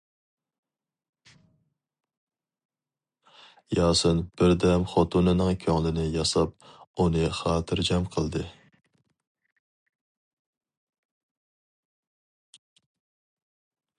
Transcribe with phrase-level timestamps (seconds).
[3.79, 6.67] ياسىن بىر دەم خوتۇنىنىڭ كۆڭلىنى ياساپ،
[7.05, 8.49] ئۇنى خاتىرجەم قىلدى.